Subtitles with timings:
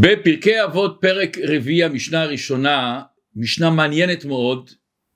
[0.00, 3.02] בפרקי אבות פרק רביעי המשנה הראשונה,
[3.36, 4.70] משנה מעניינת מאוד,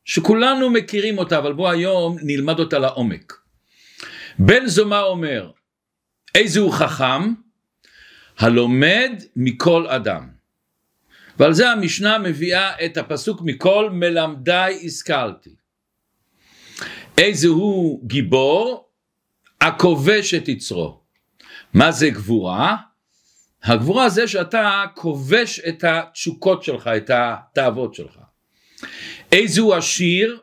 [0.05, 3.33] שכולנו מכירים אותה, אבל בוא היום נלמד אותה לעומק.
[4.39, 5.51] בן זומא אומר,
[6.35, 7.33] איזה הוא חכם?
[8.39, 10.29] הלומד מכל אדם.
[11.39, 15.55] ועל זה המשנה מביאה את הפסוק מכל מלמדי השכלתי.
[17.19, 18.89] איזה הוא גיבור?
[19.61, 21.01] הכובש את יצרו.
[21.75, 22.77] מה זה גבורה?
[23.63, 28.19] הגבורה זה שאתה כובש את התשוקות שלך, את התאוות שלך.
[29.33, 30.39] איזה הוא עשיר?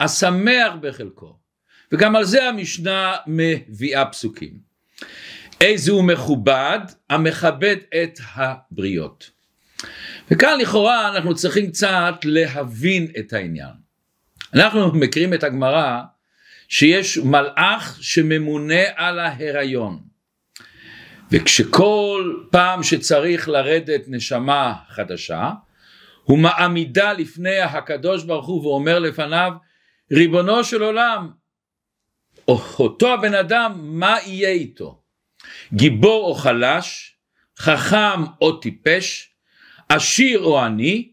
[0.00, 1.36] השמח בחלקו.
[1.92, 4.58] וגם על זה המשנה מביאה פסוקים.
[5.60, 6.78] איזה הוא מכובד?
[7.10, 9.30] המכבד את הבריות.
[10.30, 13.72] וכאן לכאורה אנחנו צריכים קצת להבין את העניין.
[14.54, 16.00] אנחנו מכירים את הגמרא
[16.68, 20.13] שיש מלאך שממונה על ההיריון.
[21.34, 25.50] וכשכל פעם שצריך לרדת נשמה חדשה,
[26.24, 29.52] הוא מעמידה לפני הקדוש ברוך הוא ואומר לפניו,
[30.12, 31.30] ריבונו של עולם,
[32.78, 35.02] אותו הבן אדם, מה יהיה איתו?
[35.72, 37.16] גיבור או חלש,
[37.58, 39.34] חכם או טיפש,
[39.88, 41.12] עשיר או עני,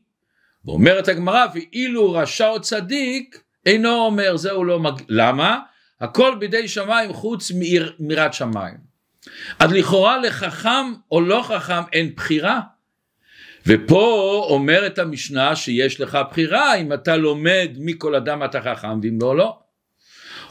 [0.66, 5.02] ואומרת הגמרא, ואילו רשע או צדיק, אינו אומר, זהו לא מג...
[5.10, 5.60] למה?
[6.02, 7.52] הכל בידי שמיים חוץ
[8.00, 8.91] מיראת שמיים.
[9.60, 12.60] אז לכאורה לחכם או לא חכם אין בחירה.
[13.68, 19.38] ופה אומרת המשנה שיש לך בחירה אם אתה לומד מכל אדם אתה חכם ואם לא
[19.38, 19.58] לא.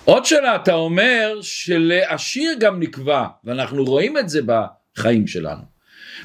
[0.04, 5.62] עוד שאלה אתה אומר שלעשיר גם נקבע ואנחנו רואים את זה בחיים שלנו.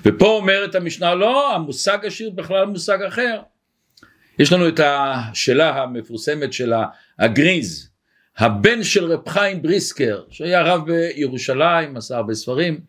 [0.05, 3.41] ופה אומרת המשנה לא המושג עשיר בכלל מושג אחר.
[4.39, 6.73] יש לנו את השאלה המפורסמת של
[7.19, 7.89] הגריז
[8.38, 12.80] הבן של רב חיים בריסקר, שהיה רב בירושלים, עשה הרבה ספרים,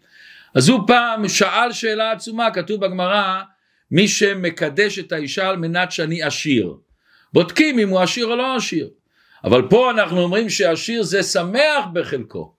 [0.54, 3.42] אז הוא פעם שאל שאלה עצומה, כתוב בגמרא,
[3.90, 6.74] מי שמקדש את האישה על מנת שאני עשיר.
[7.32, 8.88] בודקים אם הוא עשיר או לא עשיר.
[9.44, 12.54] אבל פה אנחנו אומרים שעשיר זה שמח בחלקו.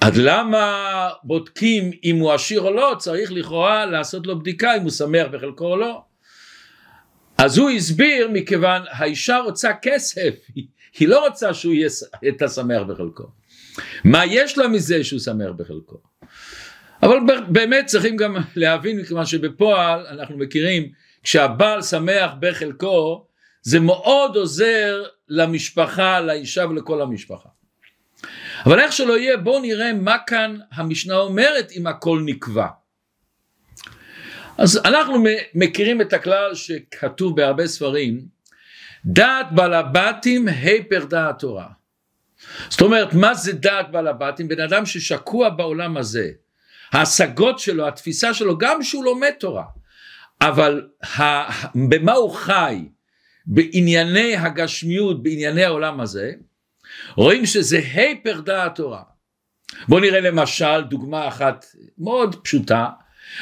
[0.00, 2.94] אז למה בודקים אם הוא עשיר או לא?
[2.98, 6.02] צריך לכאורה לעשות לו בדיקה אם הוא שמח בחלקו או לא.
[7.38, 10.34] אז הוא הסביר מכיוון האישה רוצה כסף,
[10.98, 11.88] היא לא רוצה שהוא יהיה
[12.28, 13.24] את השמח בחלקו.
[14.04, 15.96] מה יש לה מזה שהוא שמח בחלקו?
[17.02, 17.16] אבל
[17.48, 20.92] באמת צריכים גם להבין מכיוון שבפועל אנחנו מכירים
[21.22, 23.26] כשהבעל שמח בחלקו
[23.62, 27.48] זה מאוד עוזר למשפחה, לאישה ולכל המשפחה.
[28.66, 32.66] אבל איך שלא יהיה בואו נראה מה כאן המשנה אומרת אם הכל נקבע.
[34.58, 38.26] אז אנחנו מכירים את הכלל שכתוב בהרבה ספרים
[39.06, 41.66] דעת בעל הבתים היפר דעת תורה.
[42.68, 44.48] זאת אומרת מה זה דעת בעל הבתים?
[44.48, 46.30] בן אדם ששקוע בעולם הזה
[46.92, 49.64] ההשגות שלו התפיסה שלו גם שהוא לומד תורה
[50.40, 50.86] אבל
[51.18, 51.22] ה,
[51.88, 52.84] במה הוא חי
[53.46, 56.32] בענייני הגשמיות בענייני העולם הזה
[57.16, 59.02] רואים שזה היפר דעת תורה
[59.88, 61.66] בואו נראה למשל דוגמה אחת
[61.98, 62.86] מאוד פשוטה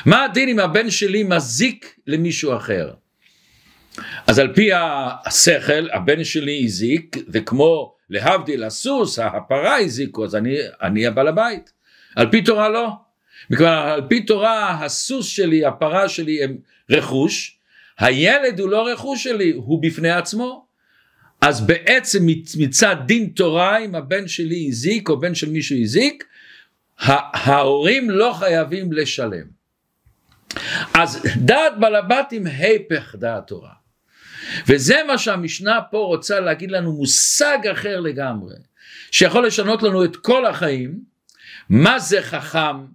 [0.07, 2.93] מה הדין אם הבן שלי מזיק למישהו אחר
[4.27, 4.71] אז על פי
[5.27, 11.73] השכל הבן שלי הזיק וכמו להבדיל הסוס הפרה הזיקו אז אני, אני הבעל הבית.
[12.17, 12.91] על פי תורה לא.
[13.51, 16.57] מכיוון על פי תורה הסוס שלי הפרה שלי הם
[16.91, 17.59] רכוש
[17.99, 20.67] הילד הוא לא רכוש שלי הוא בפני עצמו.
[21.41, 22.27] אז בעצם
[22.59, 26.25] מצד דין תורה אם הבן שלי הזיק או בן של מישהו הזיק
[26.99, 29.47] ההורים לא חייבים לשלם.
[30.95, 33.80] אז דעת בעל הבתים היפך דעת תורה
[34.67, 38.55] וזה מה שהמשנה פה רוצה להגיד לנו מושג אחר לגמרי,
[39.11, 41.01] שיכול לשנות לנו את כל החיים,
[41.69, 42.87] מה זה חכם,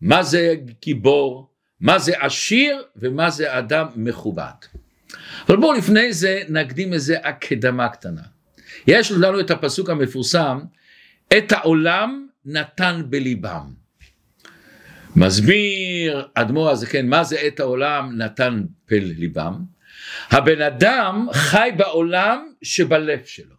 [0.00, 1.50] מה זה גיבור,
[1.80, 4.52] מה זה עשיר ומה זה אדם מכובד.
[5.46, 8.22] אבל בואו לפני זה נקדים איזה הקדמה קטנה.
[8.86, 10.60] יש לנו את הפסוק המפורסם,
[11.38, 13.84] את העולם נתן בליבם.
[15.16, 19.73] מסביר אדמו"ר הזקן כן, מה זה את העולם נתן בליבם
[20.34, 23.54] הבן אדם חי בעולם שבלב שלו.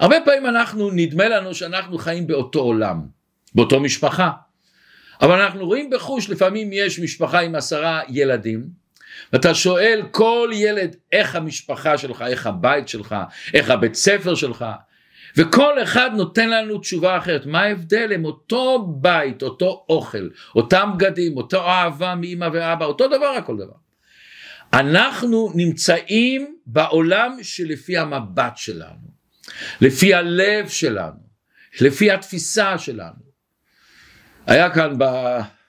[0.00, 3.00] הרבה פעמים אנחנו, נדמה לנו שאנחנו חיים באותו עולם,
[3.54, 4.30] באותו משפחה.
[5.22, 8.66] אבל אנחנו רואים בחוש, לפעמים יש משפחה עם עשרה ילדים,
[9.32, 13.16] ואתה שואל כל ילד איך המשפחה שלך, איך הבית שלך,
[13.54, 14.64] איך הבית ספר שלך,
[15.36, 17.46] וכל אחד נותן לנו תשובה אחרת.
[17.46, 18.12] מה ההבדל?
[18.12, 23.81] הם אותו בית, אותו אוכל, אותם בגדים, אותו אהבה מאמא ואבא, אותו דבר הכל דבר.
[24.72, 29.12] אנחנו נמצאים בעולם שלפי המבט שלנו,
[29.80, 31.32] לפי הלב שלנו,
[31.80, 33.32] לפי התפיסה שלנו.
[34.46, 34.94] היה כאן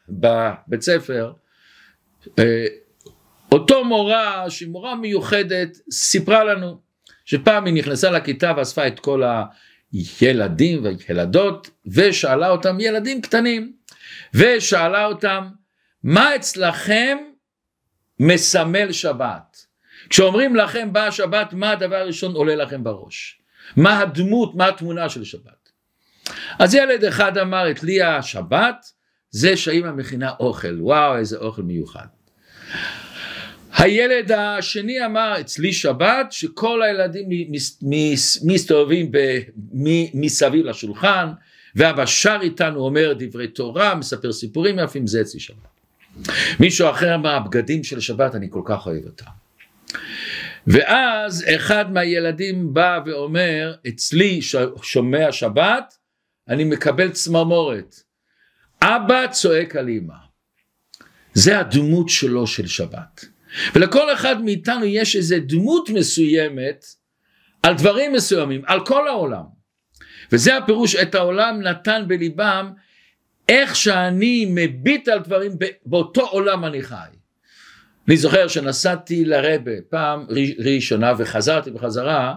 [0.09, 1.33] בבית ספר
[2.39, 2.65] אה,
[3.51, 6.81] אותו מורה שהיא מורה מיוחדת סיפרה לנו
[7.25, 9.23] שפעם היא נכנסה לכיתה ואספה את כל
[10.21, 13.73] הילדים והילדות ושאלה אותם ילדים קטנים
[14.33, 15.47] ושאלה אותם
[16.03, 17.17] מה אצלכם
[18.24, 19.66] מסמל שבת.
[20.10, 23.42] כשאומרים לכם באה שבת מה הדבר הראשון עולה לכם בראש?
[23.75, 25.70] מה הדמות מה התמונה של שבת?
[26.60, 28.86] אז ילד אחד אמר את לי השבת
[29.30, 30.81] זה שהאימא מכינה אוכל.
[30.81, 32.06] וואו איזה אוכל מיוחד.
[33.78, 37.28] הילד השני אמר אצלי שבת שכל הילדים
[38.44, 39.12] מסתובבים
[40.14, 41.30] מסביב לשולחן
[41.75, 45.73] ואבא שר איתנו אומר דברי תורה מספר סיפורים יפים זה אצלי שבת
[46.60, 49.25] מישהו אחר אמר הבגדים של שבת אני כל כך אוהב אותם.
[50.68, 54.39] ואז אחד מהילדים בא ואומר אצלי
[54.81, 55.98] שומע שבת
[56.50, 57.95] אני מקבל צמרמורת.
[58.81, 60.13] אבא צועק על אמא.
[61.33, 63.25] זה הדמות שלו של שבת.
[63.75, 66.86] ולכל אחד מאיתנו יש איזה דמות מסוימת
[67.63, 69.44] על דברים מסוימים, על כל העולם.
[70.31, 72.71] וזה הפירוש, את העולם נתן בליבם,
[73.50, 75.51] איך שאני מביט על דברים,
[75.86, 76.95] באותו עולם אני חי.
[78.07, 80.25] אני זוכר שנסעתי לרבה פעם
[80.60, 82.36] ראשונה וחזרתי בחזרה,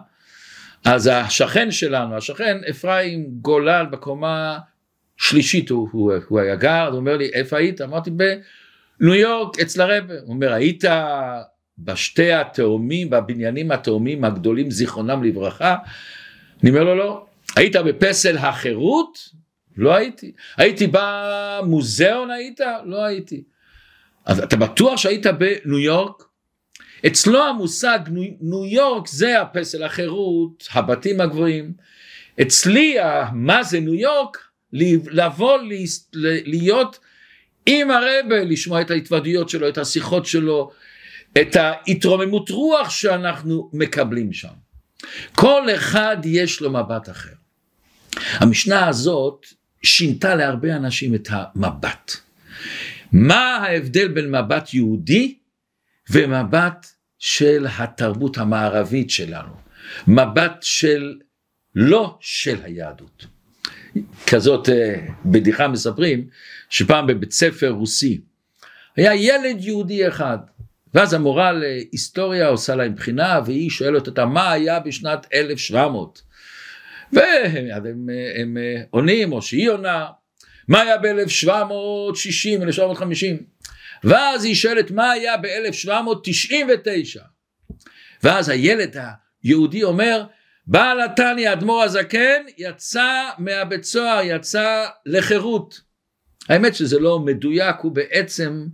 [0.85, 4.59] אז השכן שלנו, השכן אפרים גולן בקומה
[5.17, 7.81] שלישית הוא, הוא, הוא היה גר, הוא אומר לי איפה היית?
[7.81, 8.11] אמרתי
[9.01, 10.85] ניו יורק אצל הרבה, הוא אומר היית
[11.79, 15.77] בשתי התאומים, בבניינים התאומים הגדולים זיכרונם לברכה?
[16.63, 17.27] אני אומר לו לא.
[17.57, 19.19] היית בפסל החירות?
[19.77, 20.33] לא הייתי.
[20.57, 22.61] הייתי במוזיאון היית?
[22.85, 23.43] לא הייתי.
[24.25, 26.23] אז אתה בטוח שהיית בניו יורק?
[27.07, 27.99] אצלו המושג
[28.41, 31.73] ניו יורק זה הפסל החירות, הבתים הגבוהים.
[32.43, 32.97] אצלי
[33.33, 34.39] מה זה ניו יורק?
[35.11, 35.59] לבוא
[36.23, 36.99] להיות
[37.67, 40.71] עם הרבה לשמוע את ההתוודויות שלו, את השיחות שלו,
[41.41, 44.49] את ההתרוממות רוח שאנחנו מקבלים שם.
[45.35, 47.31] כל אחד יש לו מבט אחר.
[48.17, 49.47] המשנה הזאת
[49.83, 52.13] שינתה להרבה אנשים את המבט.
[53.13, 55.39] מה ההבדל בין מבט יהודי
[56.11, 56.87] ומבט
[57.19, 59.53] של התרבות המערבית שלנו?
[60.07, 61.15] מבט של
[61.75, 63.27] לא של היהדות.
[64.27, 66.29] כזאת אה, בדיחה מספרים
[66.71, 68.21] שפעם בבית ספר רוסי
[68.97, 70.39] היה ילד יהודי אחד
[70.95, 76.23] ואז המורה להיסטוריה עושה להם בחינה והיא שואלת אותה מה היה בשנת 1700
[77.13, 78.09] והם הם,
[78.41, 78.57] הם
[78.91, 80.07] עונים או שהיא עונה
[80.69, 83.43] מה היה ב-1760 1750
[84.05, 87.21] ואז היא שואלת מה היה ב-1799?
[88.23, 88.97] ואז הילד
[89.43, 90.25] היהודי אומר
[90.67, 95.81] בעל התניא אדמו"ר הזקן יצא מהבית סוהר יצא לחירות.
[96.49, 98.67] האמת שזה לא מדויק, הוא בעצם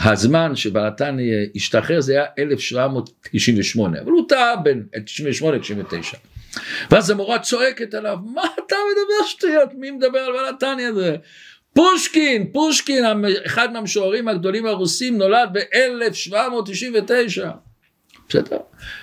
[0.00, 6.33] הזמן שבעל התניא השתחרר זה היה 1798, אבל הוא טעה בין 98 ל-99.
[6.90, 11.16] ואז המורה צועקת עליו, מה אתה מדבר שטויות, מי מדבר על בעל התניא הזה?
[11.74, 13.04] פושקין, פושקין,
[13.46, 17.46] אחד מהמשוררים הגדולים הרוסים, נולד ב-1799.
[18.28, 18.56] בסדר?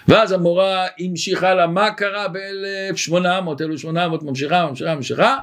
[0.07, 3.13] ואז המורה המשיכה לה, מה קרה ב-1800,
[3.61, 5.37] 1800, ממשיכה, ממשיכה, ממשיכה.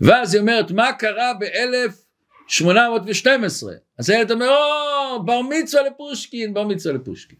[0.00, 3.66] ואז היא אומרת מה קרה ב-1812
[3.98, 7.38] אז הילד אומר או בר מצווה לפושקין בר מצווה לפושקין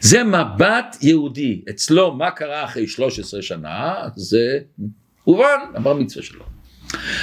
[0.00, 1.62] זה מבט יהודי.
[1.70, 3.94] אצלו מה קרה אחרי 13 שנה?
[4.16, 4.58] זה
[5.24, 6.44] הובן הבר מצווה שלו.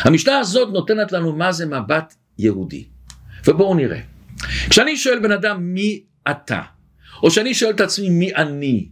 [0.01, 2.85] המשנה הזאת נותנת לנו מה זה מבט יהודי.
[3.47, 3.99] ובואו נראה.
[4.69, 6.61] כשאני שואל בן אדם מי אתה?
[7.23, 8.89] או שאני שואל את עצמי מי אני?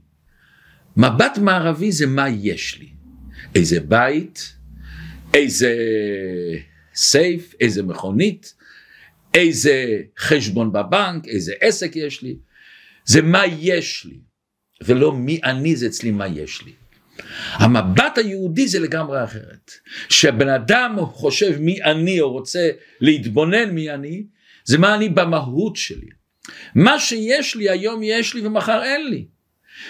[0.97, 2.89] מבט מערבי זה מה יש לי.
[3.55, 4.55] איזה בית
[5.35, 5.75] איזה
[6.95, 8.55] סייף, איזה מכונית,
[9.33, 12.35] איזה חשבון בבנק, איזה עסק יש לי,
[13.05, 14.19] זה מה יש לי,
[14.83, 16.71] ולא מי אני זה אצלי מה יש לי.
[17.53, 19.71] המבט היהודי זה לגמרי אחרת.
[20.07, 22.69] כשבן אדם חושב מי אני או רוצה
[23.01, 24.23] להתבונן מי אני,
[24.63, 26.07] זה מה אני במהות שלי.
[26.75, 29.25] מה שיש לי היום יש לי ומחר אין לי.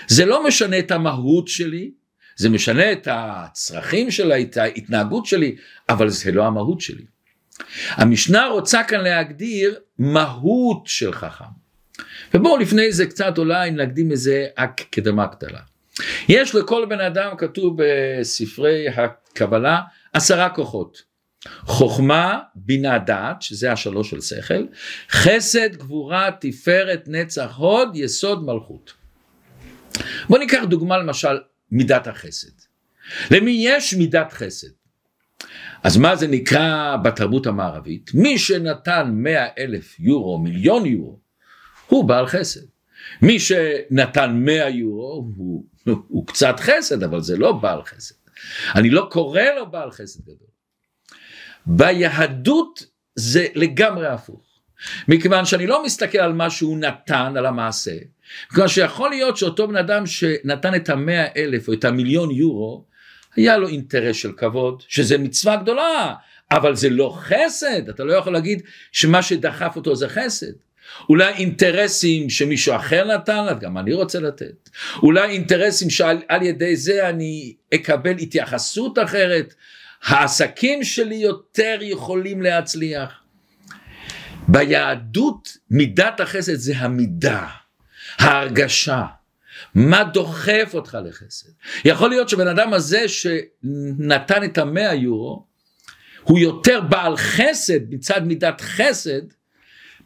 [0.07, 1.91] זה לא משנה את המהות שלי,
[2.38, 5.55] זה משנה את הצרכים שלה, את ההתנהגות שלי,
[5.89, 7.05] אבל זה לא המהות שלי.
[7.89, 11.64] המשנה רוצה כאן להגדיר מהות של חכם.
[12.34, 15.60] ובואו לפני זה קצת אולי נקדים איזה הקדמה קטנה.
[16.30, 19.82] יש לכל בן אדם כתוב בספרי הקבלה
[20.14, 21.16] עשרה כוחות.
[21.60, 24.66] חוכמה, בינה דעת, שזה השלוש של שכל,
[25.10, 28.94] חסד, גבורה, תפארת, נצח, הוד, יסוד, מלכות.
[30.30, 31.38] בואו ניקח דוגמה למשל
[31.72, 32.52] מידת החסד.
[33.32, 34.68] למי יש מידת חסד?
[35.84, 38.12] אז מה זה נקרא בתרבות המערבית?
[38.14, 41.20] מי שנתן מאה אלף יורו, מיליון יורו,
[41.88, 42.62] הוא בעל חסד.
[43.22, 48.15] מי שנתן מאה יורו הוא, הוא קצת חסד, אבל זה לא בעל חסד.
[48.75, 50.48] אני לא קורא לו בעל חסד גדול.
[51.65, 54.42] ביהדות זה לגמרי הפוך.
[55.08, 57.98] מכיוון שאני לא מסתכל על מה שהוא נתן, על המעשה,
[58.51, 62.86] מכיוון שיכול להיות שאותו בן אדם שנתן את המאה אלף או את המיליון יורו,
[63.36, 66.15] היה לו אינטרס של כבוד, שזה מצווה גדולה,
[66.51, 68.62] אבל זה לא חסד, אתה לא יכול להגיד
[68.92, 70.51] שמה שדחף אותו זה חסד.
[71.10, 74.70] אולי אינטרסים שמישהו אחר נתן, גם אני רוצה לתת.
[75.04, 79.54] אולי אינטרסים שעל ידי זה אני אקבל התייחסות אחרת.
[80.04, 83.10] העסקים שלי יותר יכולים להצליח.
[84.48, 87.48] ביהדות מידת החסד זה המידה,
[88.18, 89.04] ההרגשה,
[89.75, 91.50] מה דוחף אותך לחסד.
[91.86, 95.46] יכול להיות שבן אדם הזה שנתן את המאה יורו,
[96.24, 99.22] הוא יותר בעל חסד מצד מידת חסד,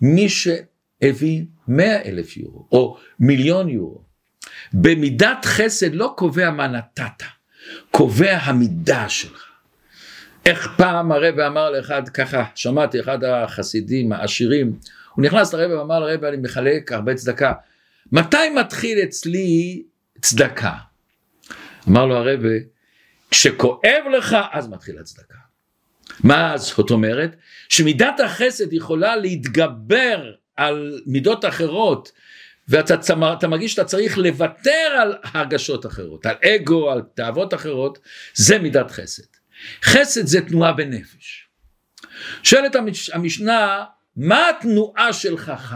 [0.01, 4.01] מי שהביא מאה אלף יורו או מיליון יורו.
[4.74, 7.24] במידת חסד לא קובע מה נתת,
[7.91, 9.46] קובע המידה שלך.
[10.46, 14.79] איך פעם הרב אמר לאחד ככה, שמעתי אחד החסידים העשירים,
[15.15, 17.53] הוא נכנס לרב ואמר לרב אני מחלק הרבה צדקה,
[18.12, 19.84] מתי מתחיל אצלי
[20.22, 20.74] צדקה?
[21.88, 22.39] אמר לו הרב,
[23.32, 25.49] כשכואב לך אז מתחיל הצדקה.
[26.23, 27.35] מה זאת אומרת?
[27.69, 32.11] שמידת החסד יכולה להתגבר על מידות אחרות
[32.67, 37.99] ואתה מרגיש שאתה צריך לוותר על הרגשות אחרות, על אגו, על תאוות אחרות,
[38.33, 39.23] זה מידת חסד.
[39.83, 41.47] חסד זה תנועה בנפש.
[42.43, 42.75] שואלת
[43.13, 43.85] המשנה,
[44.15, 45.75] מה התנועה של חכם?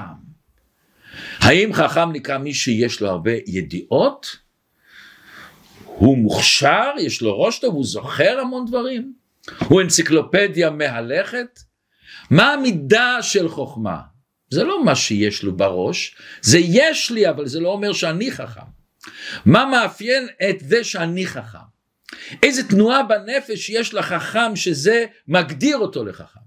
[1.39, 4.38] האם חכם נקרא מי שיש לו הרבה ידיעות?
[5.83, 9.23] הוא מוכשר, יש לו ראש טוב, הוא זוכר המון דברים?
[9.67, 11.59] הוא אנציקלופדיה מהלכת?
[12.29, 14.00] מה המידה של חוכמה?
[14.50, 18.62] זה לא מה שיש לו בראש, זה יש לי, אבל זה לא אומר שאני חכם.
[19.45, 21.73] מה מאפיין את זה שאני חכם?
[22.43, 26.39] איזה תנועה בנפש יש לחכם שזה מגדיר אותו לחכם.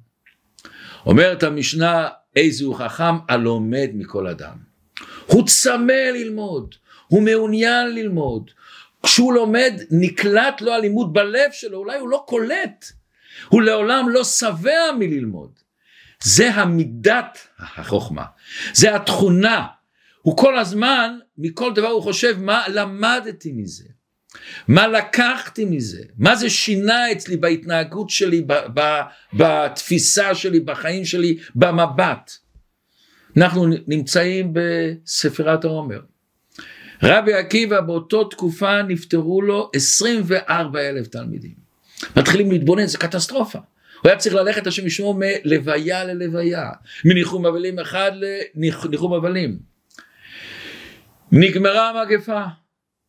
[1.06, 3.14] אומרת המשנה, איזה הוא חכם?
[3.28, 4.56] הלומד מכל אדם.
[5.26, 6.74] הוא צמא ללמוד,
[7.08, 8.50] הוא מעוניין ללמוד.
[9.06, 12.84] כשהוא לומד, נקלט לו הלימוד בלב שלו, אולי הוא לא קולט.
[13.48, 15.50] הוא לעולם לא שבע מללמוד.
[16.22, 18.25] זה המידת החוכמה,
[18.75, 19.66] זה התכונה.
[20.22, 23.84] הוא כל הזמן, מכל דבר הוא חושב, מה למדתי מזה?
[24.68, 26.02] מה לקחתי מזה?
[26.18, 28.46] מה זה שינה אצלי בהתנהגות שלי,
[29.32, 32.32] בתפיסה שלי, בחיים שלי, במבט?
[33.36, 36.00] אנחנו נמצאים בספירת העומר.
[37.02, 41.54] רבי עקיבא באותו תקופה נפטרו לו 24 אלף תלמידים.
[42.16, 43.58] מתחילים להתבונן, זה קטסטרופה.
[44.02, 46.70] הוא היה צריך ללכת השם ישמעו מלוויה ללוויה,
[47.04, 48.12] מניחום אבלים אחד
[48.54, 49.58] לניחום אבלים.
[51.32, 52.44] נגמרה המגפה.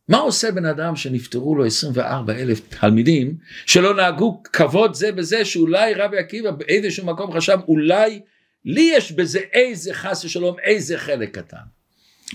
[0.08, 5.94] מה עושה בן אדם שנפטרו לו 24 אלף תלמידים שלא נהגו כבוד זה בזה שאולי
[5.94, 8.20] רבי עקיבא באיזשהו מקום חשב אולי
[8.64, 11.56] לי יש בזה איזה חס ושלום איזה חלק קטן.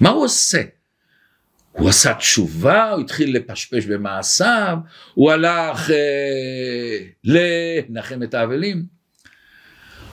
[0.01, 0.61] מה הוא עושה?
[1.73, 4.77] הוא עשה תשובה, הוא התחיל לפשפש במעשיו,
[5.13, 8.85] הוא הלך אה, לנחם את האבלים.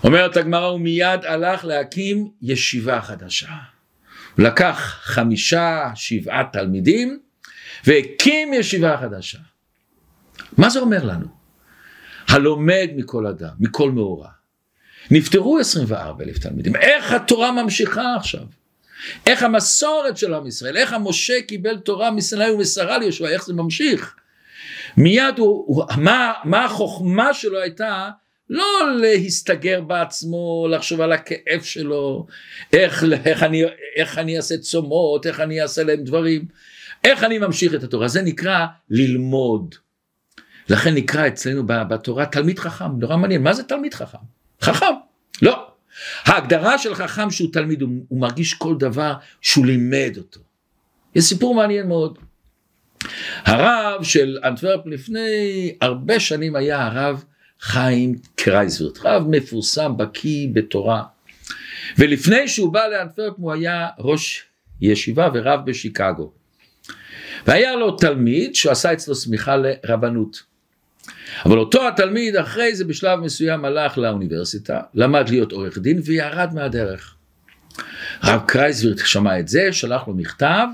[0.04, 3.48] אומרת הגמרא, הוא מיד הלך להקים ישיבה חדשה.
[4.36, 7.20] הוא לקח חמישה, שבעה תלמידים,
[7.84, 9.38] והקים ישיבה חדשה.
[10.58, 11.26] מה זה אומר לנו?
[12.28, 14.28] הלומד מכל אדם, מכל מאורע.
[15.10, 18.44] נפטרו 24 אלף תלמידים, איך התורה ממשיכה עכשיו?
[19.26, 24.14] איך המסורת של עם ישראל, איך המשה קיבל תורה מסיני ומסרה ליהושע, איך זה ממשיך?
[24.96, 28.10] מיד הוא, הוא מה, מה החוכמה שלו הייתה
[28.50, 32.26] לא להסתגר בעצמו, לחשוב על הכאב שלו,
[32.72, 33.62] איך, איך, אני,
[33.96, 36.44] איך אני אעשה צומות, איך אני אעשה להם דברים,
[37.04, 39.74] איך אני ממשיך את התורה, זה נקרא ללמוד.
[40.68, 44.18] לכן נקרא אצלנו בתורה תלמיד חכם, נורא מעניין, מה זה תלמיד חכם?
[44.62, 44.94] חכם,
[45.42, 45.69] לא.
[46.24, 50.40] ההגדרה של חכם שהוא תלמיד, הוא, הוא מרגיש כל דבר שהוא לימד אותו.
[51.14, 52.18] יש סיפור מעניין מאוד.
[53.44, 55.28] הרב של אנטוורפ לפני
[55.80, 57.24] הרבה שנים היה הרב
[57.60, 61.02] חיים קרייזווירט, רב מפורסם, בקיא בתורה.
[61.98, 64.44] ולפני שהוא בא לאנטוורפ הוא היה ראש
[64.80, 66.32] ישיבה ורב בשיקגו.
[67.46, 70.49] והיה לו תלמיד שעשה אצלו סמיכה לרבנות.
[71.46, 77.14] אבל אותו התלמיד אחרי זה בשלב מסוים הלך לאוניברסיטה, למד להיות עורך דין וירד מהדרך.
[78.24, 80.66] רב קרייזווירט שמע את זה, שלח לו מכתב,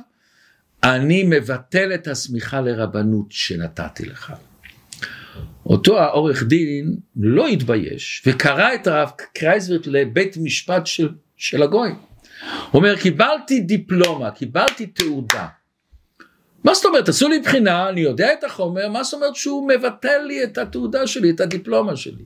[0.85, 4.33] אני מבטל את הסמיכה לרבנות שנתתי לך.
[5.67, 11.89] אותו העורך דין לא התבייש וקרא את הרב קרייזברט לבית משפט של, של הגוי.
[11.91, 11.99] הוא
[12.75, 15.47] אומר קיבלתי דיפלומה, קיבלתי תעודה.
[16.65, 20.19] מה זאת אומרת עשו לי בחינה, אני יודע את החומר, מה זאת אומרת שהוא מבטל
[20.27, 22.25] לי את התעודה שלי, את הדיפלומה שלי.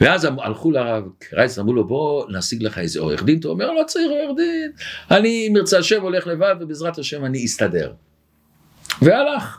[0.00, 3.82] ואז הלכו לרב קרייס, אמרו לו בוא נשיג לך איזה עורך דין, הוא אומר לא
[3.86, 4.72] צריך עורך דין,
[5.10, 7.92] אני אם ירצה השם הולך לבד ובעזרת השם אני אסתדר.
[9.02, 9.58] והלך.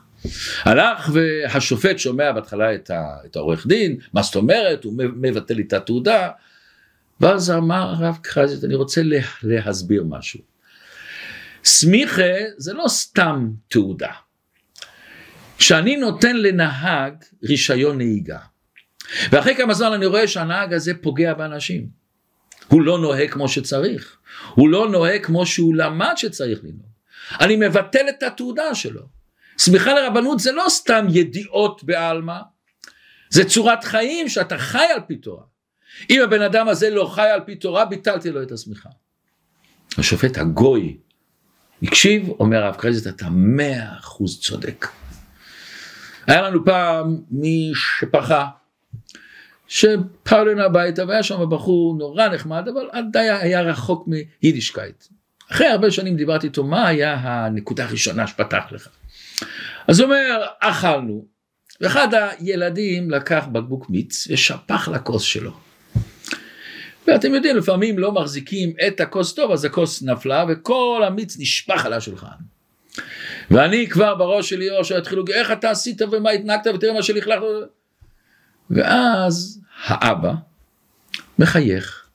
[0.63, 5.63] הלך והשופט שומע בהתחלה את, ה, את העורך דין, מה זאת אומרת, הוא מבטל לי
[5.67, 6.29] את התעודה,
[7.21, 10.39] ואז אמר הרב קרייזווירט, אני רוצה לה, להסביר משהו.
[11.64, 14.12] סמיכה זה לא סתם תעודה.
[15.58, 18.40] כשאני נותן לנהג רישיון נהיגה,
[19.32, 21.88] ואחרי כמה זמן אני רואה שהנהג הזה פוגע באנשים.
[22.68, 24.18] הוא לא נוהג כמו שצריך,
[24.56, 26.92] הוא לא נוהג כמו שהוא למד שצריך לנהוג.
[27.40, 29.02] אני מבטל את התעודה שלו.
[29.58, 32.38] סמיכה לרבנות זה לא סתם ידיעות בעלמא,
[33.30, 35.44] זה צורת חיים שאתה חי על פי תורה.
[36.10, 38.90] אם הבן אדם הזה לא חי על פי תורה, ביטלתי לו את הסמיכה.
[39.98, 40.98] השופט הגוי
[41.84, 44.88] תקשיב, אומר הרב קרזיט, אתה מאה אחוז צודק.
[46.27, 48.48] היה לנו פעם משפחה,
[50.31, 55.05] לנו הביתה והיה שם בחור נורא נחמד אבל עדיין היה רחוק מיידישקייט.
[55.51, 58.89] אחרי הרבה שנים דיברתי איתו מה היה הנקודה הראשונה שפתח לך.
[59.88, 61.25] אז הוא אומר אכלנו
[61.81, 65.66] ואחד הילדים לקח בקבוק מיץ ושפך לכוס שלו.
[67.08, 71.94] ואתם יודעים לפעמים לא מחזיקים את הכוס טוב אז הכוס נפלה וכל המיץ נשפך על
[71.94, 72.38] השולחן.
[73.52, 77.42] ואני כבר בראש שלי או שהתחילו איך אתה עשית ומה התנהגת ותראה מה שלכלכת
[78.70, 80.34] ואז האבא
[81.40, 82.08] מחייך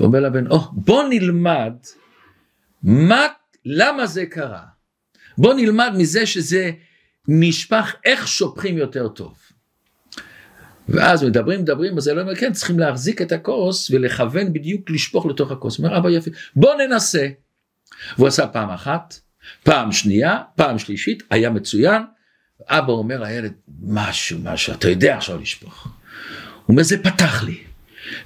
[0.00, 1.72] ואומר לבן, oh, בוא נלמד
[2.82, 3.26] מה,
[3.64, 4.62] למה זה קרה.
[5.38, 6.70] בוא נלמד מזה שזה
[7.28, 9.38] נשפך, איך שופכים יותר טוב.
[10.88, 15.50] ואז מדברים, מדברים, אז אלוהים אומר, כן, צריכים להחזיק את הכוס ולכוון בדיוק לשפוך לתוך
[15.50, 15.78] הכוס.
[15.78, 17.28] אומר, אבא יפה, בוא ננסה.
[18.16, 19.18] והוא עשה פעם אחת,
[19.62, 22.02] פעם שנייה, פעם שלישית, היה מצוין.
[22.68, 25.84] אבא אומר לילד, משהו, משהו, אתה יודע עכשיו לשפוך.
[25.84, 25.92] הוא
[26.68, 27.58] אומר זה פתח לי.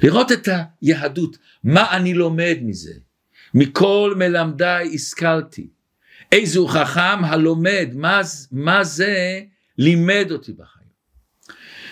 [0.02, 0.48] לראות את
[0.82, 2.92] היהדות, מה אני לומד מזה?
[3.54, 5.68] מכל מלמדיי השכלתי.
[6.32, 8.20] איזו חכם הלומד, מה,
[8.52, 9.40] מה זה
[9.78, 10.77] לימד אותי בחיים.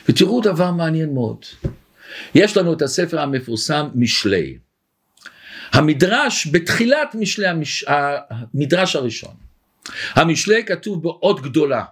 [0.09, 1.45] ותראו דבר מעניין מאוד.
[2.35, 4.59] יש לנו את הספר המפורסם משלי.
[5.73, 7.85] המדרש בתחילת משלי, המש...
[7.88, 9.35] המדרש הראשון.
[10.14, 11.85] המשלי כתוב באות גדולה.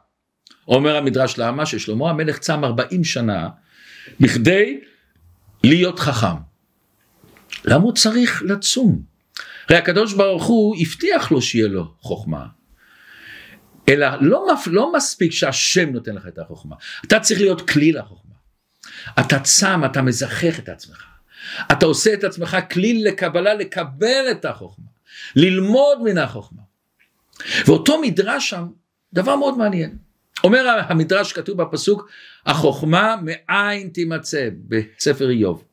[0.68, 3.48] אומר המדרש למה ששלמה המלך צם 40 שנה
[4.20, 4.80] בכדי
[5.64, 6.36] להיות חכם.
[7.64, 9.02] למה הוא צריך לצום?
[9.68, 12.46] הרי הקדוש ברוך הוא הבטיח לו שיהיה לו חוכמה.
[13.88, 18.34] אלא לא, לא מספיק שהשם נותן לך את החוכמה, אתה צריך להיות כלי לחוכמה.
[19.20, 21.04] אתה צם, אתה מזכך את עצמך.
[21.72, 24.84] אתה עושה את עצמך כלי לקבלה, לקבל את החוכמה,
[25.36, 26.62] ללמוד מן החוכמה.
[27.66, 28.66] ואותו מדרש שם,
[29.12, 29.96] דבר מאוד מעניין.
[30.44, 32.08] אומר המדרש כתוב בפסוק
[32.46, 35.64] החוכמה מאין תימצא בספר איוב.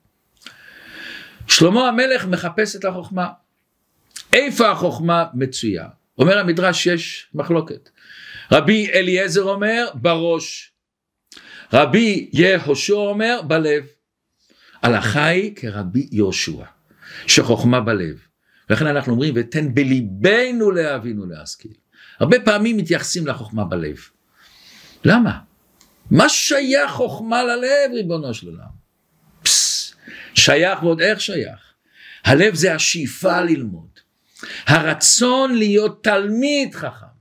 [1.48, 3.28] שלמה המלך מחפש את החוכמה.
[4.34, 5.88] איפה החוכמה מצויה?
[6.18, 7.90] אומר המדרש יש מחלוקת.
[8.52, 10.72] רבי אליעזר אומר בראש.
[11.74, 13.84] רבי יהושע אומר בלב.
[14.82, 16.64] הלכה היא כרבי יהושע,
[17.28, 18.20] שחוכמה בלב.
[18.70, 21.74] ולכן אנחנו אומרים ותן בליבנו להבין ולהשכיל.
[22.20, 23.98] הרבה פעמים מתייחסים לחוכמה בלב.
[25.06, 25.40] למה?
[26.12, 28.82] מה שייך חוכמה ללב ריבונו של עולם?
[29.44, 29.96] פס,
[30.34, 31.74] שייך ועוד איך שייך.
[32.24, 33.90] הלב זה השאיפה ללמוד.
[34.66, 37.21] הרצון להיות תלמיד חכם.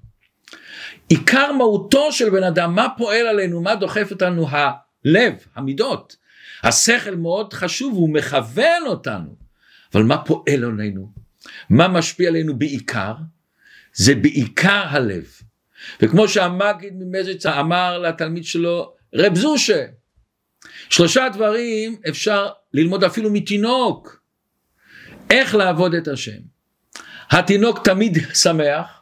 [1.10, 4.46] עיקר מהותו של בן אדם, מה פועל עלינו, מה דוחף אותנו?
[4.50, 6.16] הלב, המידות.
[6.62, 9.36] השכל מאוד חשוב, הוא מכוון אותנו.
[9.94, 11.12] אבל מה פועל עלינו?
[11.70, 13.14] מה משפיע עלינו בעיקר?
[13.92, 15.24] זה בעיקר הלב.
[16.02, 19.86] וכמו שהמגיד ממזריצה אמר לתלמיד שלו, רב זושה,
[20.90, 24.22] שלושה דברים אפשר ללמוד אפילו מתינוק,
[25.30, 26.40] איך לעבוד את השם.
[27.30, 28.99] התינוק תמיד שמח,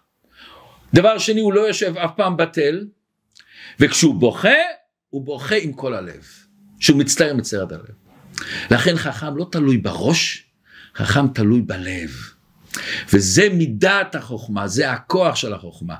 [0.94, 2.86] דבר שני הוא לא יושב אף פעם בטל,
[3.80, 4.58] וכשהוא בוכה,
[5.10, 6.26] הוא בוכה עם כל הלב,
[6.80, 7.94] שהוא מצטער מצטער הלב.
[8.70, 10.44] לכן חכם לא תלוי בראש,
[10.94, 12.10] חכם תלוי בלב.
[13.12, 15.94] וזה מידת החוכמה, זה הכוח של החוכמה,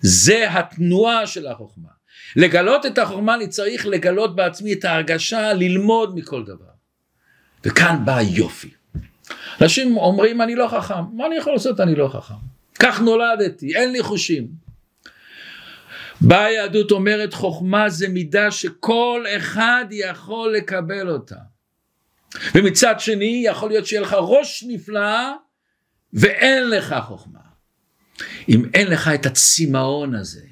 [0.00, 1.88] זה התנועה של החוכמה.
[2.36, 6.64] לגלות את החוכמה אני צריך לגלות בעצמי את ההרגשה ללמוד מכל דבר.
[7.64, 8.70] וכאן בא היופי.
[9.60, 12.53] אנשים אומרים אני לא חכם, מה אני יכול לעשות אני לא חכם?
[12.78, 14.48] כך נולדתי, אין לי חושים.
[16.20, 21.36] באה היהדות אומרת חוכמה זה מידה שכל אחד יכול לקבל אותה.
[22.54, 25.32] ומצד שני יכול להיות שיהיה לך ראש נפלא
[26.12, 27.38] ואין לך חוכמה.
[28.48, 30.42] אם אין לך את הצמאון הזה,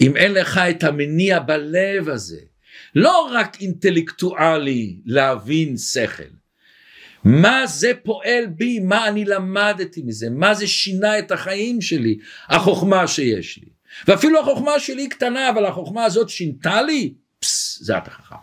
[0.00, 2.40] אם אין לך את המניע בלב הזה,
[2.94, 6.22] לא רק אינטלקטואלי להבין שכל,
[7.24, 13.06] מה זה פועל בי, מה אני למדתי מזה, מה זה שינה את החיים שלי, החוכמה
[13.06, 13.68] שיש לי.
[14.08, 18.36] ואפילו החוכמה שלי קטנה, אבל החוכמה הזאת שינתה לי, פס, זה אתה חכם.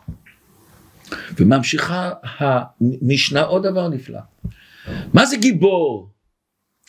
[1.38, 4.20] וממשיכה המשנה עוד דבר נפלא.
[5.14, 6.10] מה זה גיבור?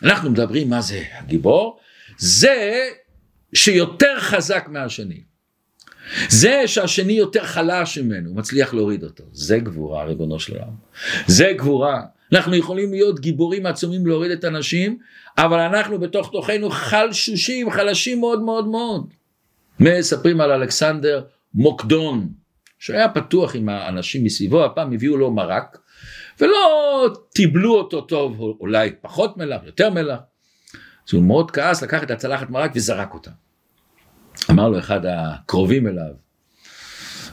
[0.02, 1.78] אנחנו מדברים מה זה הגיבור,
[2.18, 2.88] זה
[3.54, 5.31] שיותר חזק מהשני.
[6.28, 9.24] זה שהשני יותר חלש ממנו, מצליח להוריד אותו.
[9.32, 10.72] זה גבורה, ריבונו של עולם.
[11.26, 12.02] זה גבורה.
[12.32, 14.98] אנחנו יכולים להיות גיבורים עצומים להוריד את הנשים,
[15.38, 19.06] אבל אנחנו בתוך תוכנו חלשושים, חלשים מאוד מאוד מאוד.
[19.80, 22.28] מספרים על אלכסנדר מוקדון,
[22.78, 25.78] שהיה פתוח עם האנשים מסביבו, הפעם הביאו לו מרק,
[26.40, 30.18] ולא טיבלו אותו טוב, אולי פחות מלח, יותר מלח.
[31.08, 33.30] אז הוא מאוד כעס, לקח את הצלחת מרק וזרק אותה.
[34.50, 36.14] אמר לו אחד הקרובים אליו,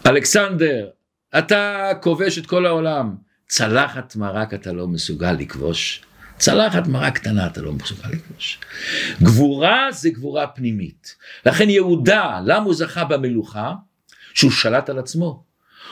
[0.05, 0.89] אלכסנדר,
[1.37, 3.15] אתה כובש את כל העולם,
[3.47, 6.01] צלחת מרק אתה לא מסוגל לכבוש,
[6.37, 8.59] צלחת מרק קטנה אתה לא מסוגל לכבוש.
[9.23, 11.15] גבורה זה גבורה פנימית.
[11.45, 13.73] לכן יהודה, למה הוא זכה במלוכה?
[14.33, 15.43] שהוא שלט על עצמו.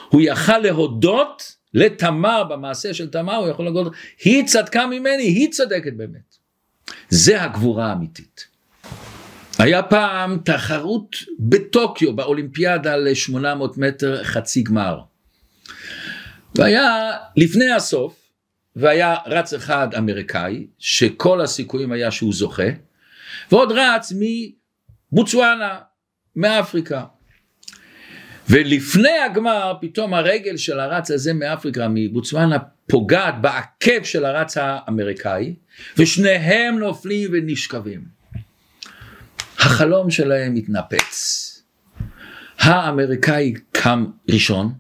[0.09, 3.91] הוא יכל להודות לתמר במעשה של תמר, הוא יכול להגיד,
[4.23, 6.35] היא צדקה ממני, היא צדקת באמת.
[7.09, 8.47] זה הגבורה האמיתית.
[9.59, 14.99] היה פעם תחרות בטוקיו באולימפיאדה ל-800 מטר חצי גמר.
[16.55, 18.27] והיה לפני הסוף,
[18.75, 22.67] והיה רץ אחד אמריקאי, שכל הסיכויים היה שהוא זוכה,
[23.51, 24.13] ועוד רץ
[25.11, 25.79] מבוצואנה,
[26.35, 27.03] מאפריקה.
[28.49, 35.55] ולפני הגמר פתאום הרגל של הרץ הזה מאפריקה, מבוצואנה, פוגעת בעקב של הרץ האמריקאי,
[35.97, 38.17] ושניהם נופלים ונשכבים.
[39.57, 41.43] החלום שלהם התנפץ.
[42.59, 44.73] האמריקאי קם ראשון,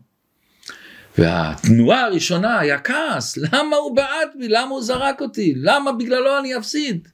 [1.17, 4.47] והתנועה הראשונה היה כעס, למה הוא בעט בי?
[4.47, 5.53] למה הוא זרק אותי?
[5.55, 7.07] למה בגללו אני אפסיד?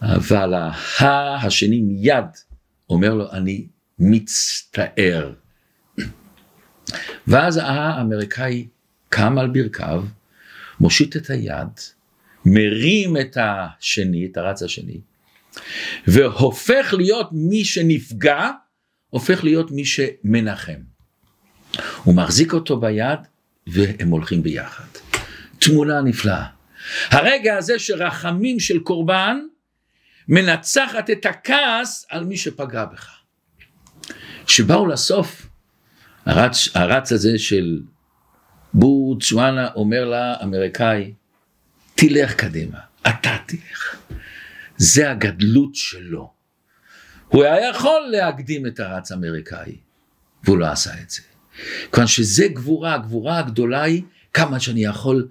[0.00, 0.54] אבל
[1.00, 2.24] השני מיד
[2.90, 3.66] אומר לו, אני
[3.98, 5.32] מצטער.
[7.26, 8.68] ואז האמריקאי
[9.08, 10.04] קם על ברכיו,
[10.80, 11.80] מושיט את היד,
[12.44, 15.00] מרים את השני, את הרץ השני,
[16.06, 18.50] והופך להיות מי שנפגע,
[19.10, 20.80] הופך להיות מי שמנחם.
[22.04, 23.18] הוא מחזיק אותו ביד
[23.66, 24.84] והם הולכים ביחד.
[25.58, 26.46] תמונה נפלאה.
[27.10, 29.38] הרגע הזה שרחמים של קורבן
[30.28, 33.10] מנצחת את הכעס על מי שפגע בך.
[34.46, 35.46] כשבאו לסוף,
[36.26, 37.80] הרץ, הרץ הזה של
[38.74, 41.12] בוצואנה אומר לאמריקאי,
[41.94, 43.96] תלך קדימה, אתה תלך.
[44.76, 46.32] זה הגדלות שלו.
[47.28, 49.76] הוא היה יכול להקדים את הרץ האמריקאי,
[50.44, 51.22] והוא לא עשה את זה.
[51.92, 54.02] כיוון שזה גבורה, הגבורה הגדולה היא
[54.34, 55.28] כמה שאני יכול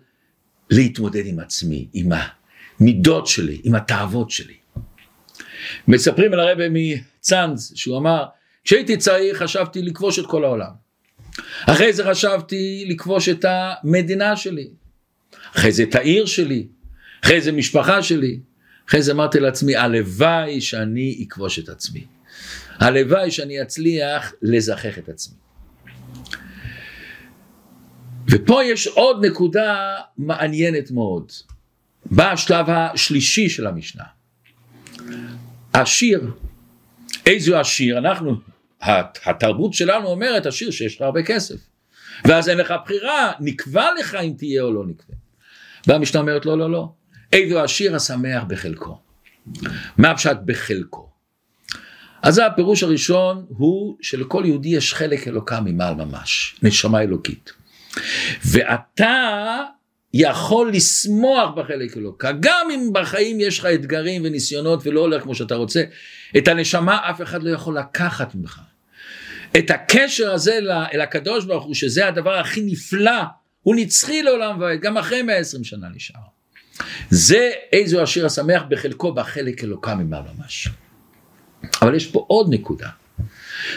[0.70, 2.10] להתמודד עם עצמי, עם
[2.80, 4.58] המידות שלי, עם התאוות שלי.
[5.88, 8.26] מספרים על הרבי מצאנז, שהוא אמר,
[8.64, 10.72] כשהייתי צעיר חשבתי לכבוש את כל העולם.
[11.66, 14.68] אחרי זה חשבתי לכבוש את המדינה שלי.
[15.56, 16.68] אחרי זה את העיר שלי.
[17.24, 18.40] אחרי זה משפחה שלי.
[18.90, 22.06] אחרי זה אמרתי לעצמי, הלוואי שאני אכבוש את עצמי.
[22.80, 25.36] הלוואי שאני אצליח לזכך את עצמי.
[28.30, 31.32] ופה יש עוד נקודה מעניינת מאוד.
[32.06, 34.04] בא השלב השלישי של המשנה.
[35.74, 36.32] השיר,
[37.26, 37.98] איזו השיר?
[37.98, 38.36] אנחנו,
[39.26, 41.56] התרבות שלנו אומרת השיר שיש לך הרבה כסף.
[42.26, 45.16] ואז אין לך בחירה, נקבע לך אם תהיה או לא נקבע.
[45.88, 46.94] והמשנה אומרת לא, לא, לא.
[47.34, 49.00] איזו השיר השמח בחלקו.
[49.98, 51.10] מה הפשט בחלקו?
[52.22, 57.54] אז הפירוש הראשון הוא שלכל יהודי יש חלק אלוקה ממעל ממש, נשמה אלוקית.
[58.46, 59.64] ואתה
[60.14, 65.56] יכול לשמוח בחלק אלוקה, גם אם בחיים יש לך אתגרים וניסיונות ולא הולך כמו שאתה
[65.56, 65.84] רוצה,
[66.38, 68.60] את הנשמה אף אחד לא יכול לקחת ממך.
[69.58, 70.60] את הקשר הזה
[70.94, 73.22] אל הקדוש ברוך הוא, שזה הדבר הכי נפלא,
[73.62, 76.35] הוא נצחי לעולם ועד, גם אחרי 120 שנה נשאר.
[77.10, 80.68] זה איזו השיר השמח בחלקו בחלק אלוקה ממעל ממש.
[81.82, 82.90] אבל יש פה עוד נקודה.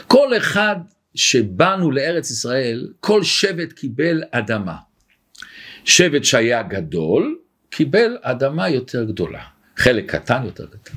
[0.06, 0.76] כל אחד
[1.14, 4.76] שבאנו לארץ ישראל, כל שבט קיבל אדמה.
[5.84, 7.38] שבט שהיה גדול,
[7.70, 9.42] קיבל אדמה יותר גדולה.
[9.76, 10.94] חלק קטן יותר קטן.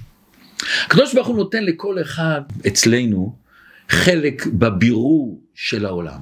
[0.85, 3.35] הקדוש ברוך הוא נותן לכל אחד אצלנו
[3.89, 6.21] חלק בבירור של העולם.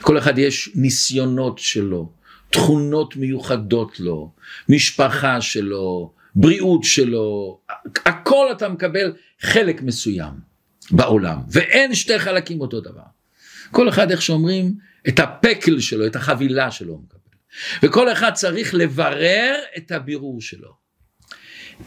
[0.00, 2.12] לכל אחד יש ניסיונות שלו,
[2.54, 4.32] תכונות מיוחדות לו,
[4.68, 7.60] משפחה שלו, בריאות שלו,
[8.06, 10.32] הכל אתה מקבל חלק מסוים
[10.90, 13.02] בעולם, ואין שתי חלקים אותו דבר.
[13.70, 14.74] כל אחד, איך שאומרים,
[15.08, 17.20] את הפקל שלו, את החבילה שלו הוא מקבל.
[17.82, 20.84] וכל אחד צריך לברר את הבירור שלו.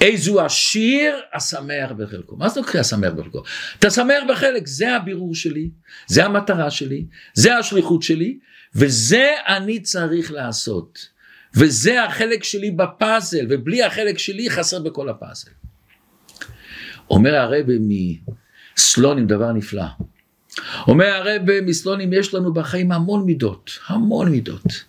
[0.02, 2.36] איזו עשיר השמח בחלקו.
[2.36, 3.44] מה זה נקרא השמח בחלקו?
[3.80, 5.70] אתה שמח בחלק, זה הבירור שלי,
[6.08, 8.38] זה המטרה שלי, זה השליחות שלי,
[8.76, 11.18] וזה אני צריך לעשות.
[11.56, 15.52] וזה החלק שלי בפאזל, ובלי החלק שלי חסר בכל הפאזל.
[17.10, 17.78] אומר הרבי
[18.78, 19.86] מסלונים דבר נפלא.
[20.88, 24.84] אומר הרבי מסלונים יש לנו בחיים המון מידות, המון מידות.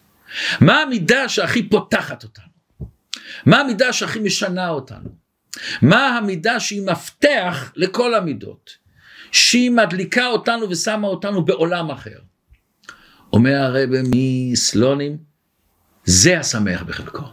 [0.60, 2.44] מה המידה שהכי פותחת אותנו?
[3.46, 5.10] מה המידה שהכי משנה אותנו?
[5.82, 8.70] מה המידה שהיא מפתח לכל המידות?
[9.32, 12.18] שהיא מדליקה אותנו ושמה אותנו בעולם אחר.
[13.32, 13.98] אומר הרבי
[14.52, 15.16] מסלונים,
[16.04, 17.24] זה השמח בחלקו.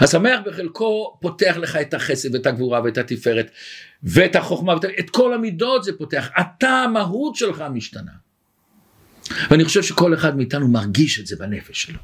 [0.00, 3.50] השמח בחלקו פותח לך את החסד ואת הגבורה ואת התפארת
[4.02, 6.28] ואת החוכמה ואת את כל המידות זה פותח.
[6.40, 8.12] אתה המהות שלך משתנה.
[9.50, 11.98] ואני חושב שכל אחד מאיתנו מרגיש את זה בנפש שלו.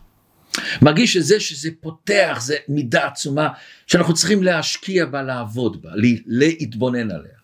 [0.82, 3.48] מרגיש שזה שזה פותח, זה מידה עצומה
[3.86, 5.90] שאנחנו צריכים להשקיע בה, לעבוד בה,
[6.26, 7.38] להתבונן עליה.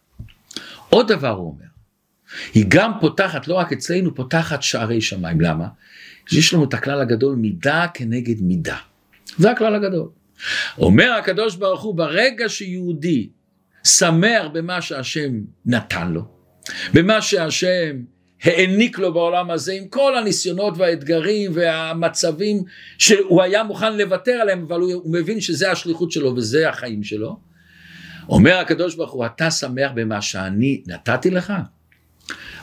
[0.88, 1.73] עוד דבר הוא אומר,
[2.54, 5.40] היא גם פותחת, לא רק אצלנו, פותחת שערי שמיים.
[5.40, 5.66] למה?
[6.32, 8.76] יש לנו את הכלל הגדול, מידה כנגד מידה.
[9.38, 10.08] זה הכלל הגדול.
[10.78, 13.28] אומר הקדוש ברוך הוא, ברגע שיהודי
[13.84, 16.22] שמח במה שהשם נתן לו,
[16.94, 17.96] במה שהשם
[18.42, 22.62] העניק לו בעולם הזה עם כל הניסיונות והאתגרים והמצבים
[22.98, 27.38] שהוא היה מוכן לוותר עליהם אבל הוא, הוא מבין שזה השליחות שלו וזה החיים שלו.
[28.28, 31.52] אומר הקדוש ברוך הוא אתה שמח במה שאני נתתי לך?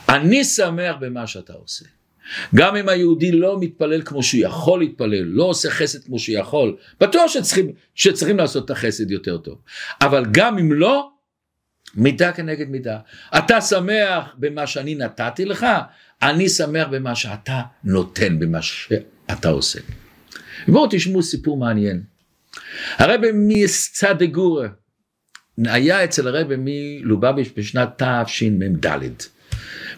[0.08, 1.84] אני שמח במה שאתה עושה.
[2.54, 6.76] גם אם היהודי לא מתפלל כמו שהוא יכול להתפלל, לא עושה חסד כמו שהוא יכול,
[7.00, 9.58] בטוח שצריכים, שצריכים לעשות את החסד יותר טוב.
[10.00, 11.08] אבל גם אם לא,
[11.94, 12.98] מידה כנגד מידה.
[13.38, 15.66] אתה שמח במה שאני נתתי לך,
[16.22, 19.80] אני שמח במה שאתה נותן, במה שאתה עושה.
[20.68, 22.02] בואו תשמעו סיפור מעניין.
[22.98, 24.68] הרבי מסצדגורה
[25.64, 28.86] היה אצל הרבי מלובביץ' בשנת תשמ"ד.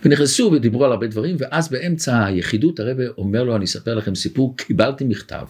[0.04, 4.56] ונכנסו ודיברו על הרבה דברים ואז באמצע היחידות הרבי אומר לו אני אספר לכם סיפור
[4.56, 5.46] קיבלתי מכתב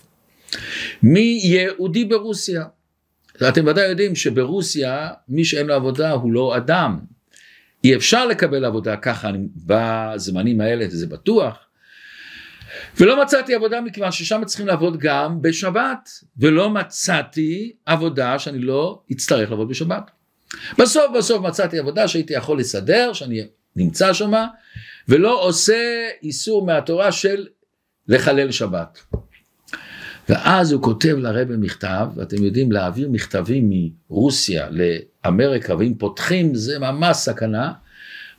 [1.03, 2.65] מיהודי ברוסיה
[3.49, 6.99] אתם ודאי יודעים שברוסיה מי שאין לו עבודה הוא לא אדם.
[7.85, 11.57] אי אפשר לקבל עבודה ככה בזמנים האלה זה בטוח.
[13.01, 19.51] ולא מצאתי עבודה מכיוון ששם צריכים לעבוד גם בשבת ולא מצאתי עבודה שאני לא אצטרך
[19.51, 20.11] לעבוד בשבת.
[20.79, 24.33] בסוף בסוף מצאתי עבודה שהייתי יכול לסדר שאני נמצא שם
[25.09, 27.47] ולא עושה איסור מהתורה של
[28.09, 28.99] לחלל שבת.
[30.29, 33.71] ואז הוא כותב לרבי מכתב, ואתם יודעים להעביר מכתבים
[34.11, 37.73] מרוסיה לאמריקה, ואם פותחים זה ממש סכנה.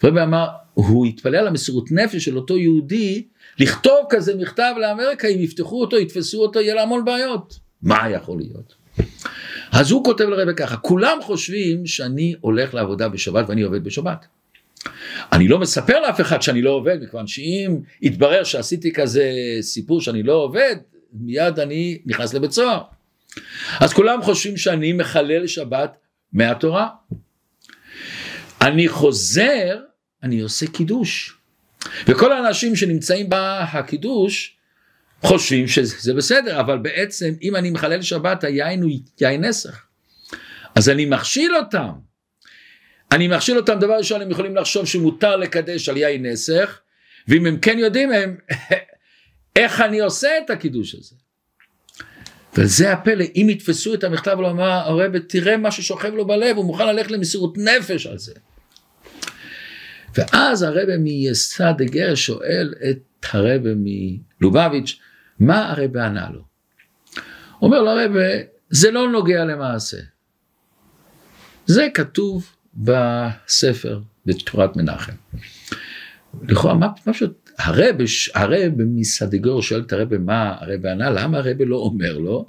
[0.03, 3.23] רבי אמר, הוא התפלא על המסירות נפש של אותו יהודי,
[3.59, 7.59] לכתוב כזה מכתב לאמריקה, אם יפתחו אותו, יתפסו אותו, יהיה לה המון בעיות.
[7.81, 8.75] מה יכול להיות?
[9.71, 14.25] אז הוא כותב לרבי ככה, כולם חושבים שאני הולך לעבודה בשבת ואני עובד בשבת.
[15.31, 20.23] אני לא מספר לאף אחד שאני לא עובד, מכיוון שאם יתברר שעשיתי כזה סיפור שאני
[20.23, 20.75] לא עובד,
[21.13, 22.81] מיד אני נכנס לבית סוהר.
[23.79, 25.97] אז כולם חושבים שאני מחלל שבת
[26.33, 26.87] מהתורה.
[28.61, 29.79] אני חוזר,
[30.23, 31.37] אני עושה קידוש.
[32.07, 34.57] וכל האנשים שנמצאים בקידוש
[35.21, 39.85] חושבים שזה בסדר, אבל בעצם אם אני מחלל שבת היין הוא יין נסח.
[40.75, 42.04] אז אני מכשיל אותם.
[43.11, 46.79] אני מכשיל אותם, דבר ראשון הם יכולים לחשוב שמותר לקדש על יין נסח,
[47.27, 48.37] ואם הם כן יודעים הם
[49.55, 51.15] איך אני עושה את הקידוש הזה.
[52.57, 56.87] וזה הפלא, אם יתפסו את המכתב ולומר, הרב תראה מה ששוכב לו בלב, הוא מוכן
[56.87, 58.33] ללכת למסירות נפש על זה.
[60.15, 64.99] ואז הרב מייסד דגר שואל את הרב מלובביץ',
[65.39, 66.41] מה הרב ענה לו?
[67.61, 68.11] אומר לרב,
[68.69, 69.97] זה לא נוגע למעשה.
[71.65, 75.13] זה כתוב בספר, בתורת מנחם.
[76.47, 77.95] לכאורה, מה פשוט הרב,
[78.33, 82.45] הרב מסדיגור שואל את הרב מה הרב ענה, למה הרב לא אומר לו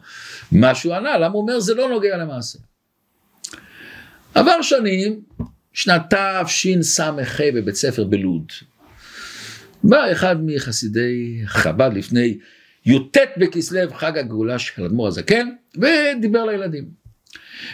[0.53, 2.59] מה שהוא ענה, למה הוא אומר זה לא נוגע למעשה.
[4.35, 5.21] עבר שנים,
[5.73, 8.53] שנת תשס"ח בבית ספר בלוד.
[9.85, 12.39] בא אחד מחסידי חב"ד לפני
[12.87, 17.06] י"ט בכסלו חג הגאולה של אדמו"ר הזקן ודיבר לילדים.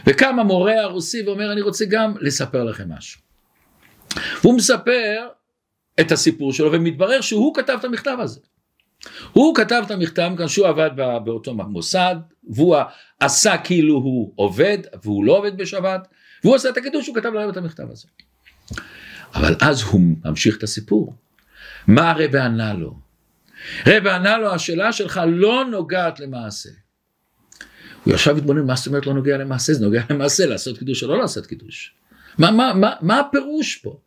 [0.07, 3.21] וקם המורה הרוסי ואומר אני רוצה גם לספר לכם משהו.
[4.42, 5.29] והוא מספר
[6.01, 8.40] את הסיפור שלו ומתברר שהוא כתב את המכתב הזה.
[9.33, 10.90] הוא כתב את המכתב כאן שהוא עבד
[11.25, 12.16] באותו מוסד
[12.51, 12.77] והוא
[13.21, 16.09] עשה כאילו הוא עובד והוא לא עובד בשבת
[16.45, 18.09] והוא עשה את הקידוש שהוא כתב להם את המכתב הזה.
[19.35, 21.14] אבל אז הוא ממשיך את הסיפור.
[21.87, 22.95] מה הרב ענה לו?
[23.87, 26.71] רב ענה לו השאלה שלך לא נוגעת למעשה.
[28.05, 31.09] הוא ישב והתבונן מה זאת אומרת לא נוגע למעשה זה נוגע למעשה לעשות קידוש או
[31.09, 31.95] לא לעשות קידוש.
[32.38, 33.99] מה, מה, מה, מה הפירוש פה?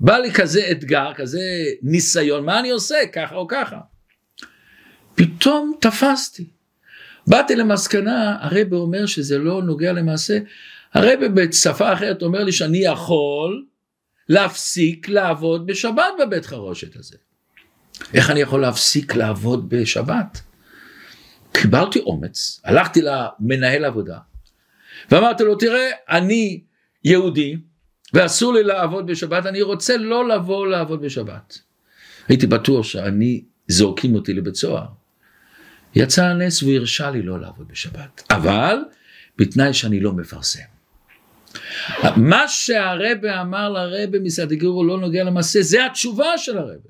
[0.00, 1.40] בא לי כזה אתגר כזה
[1.82, 3.78] ניסיון מה אני עושה ככה או ככה.
[5.14, 6.46] פתאום תפסתי.
[7.26, 10.38] באתי למסקנה הרב אומר שזה לא נוגע למעשה
[10.94, 13.64] הרב בשפה אחרת אומר לי שאני יכול
[14.28, 17.16] להפסיק לעבוד בשבת בבית חרושת הזה.
[18.14, 20.40] איך אני יכול להפסיק לעבוד בשבת?
[21.62, 24.18] קיבלתי אומץ, הלכתי למנהל עבודה
[25.10, 26.60] ואמרתי לו תראה אני
[27.04, 27.56] יהודי
[28.14, 31.58] ואסור לי לעבוד בשבת אני רוצה לא לבוא לעבוד בשבת.
[32.28, 34.86] הייתי בטוח שאני זורקים אותי לבית סוהר.
[35.94, 38.78] יצא הנס והוא הרשה לי לא לעבוד בשבת אבל
[39.38, 40.60] בתנאי שאני לא מפרסם.
[42.16, 46.88] מה שהרבה אמר לרבה מסדיגורו לא נוגע למעשה זה התשובה של הרבה.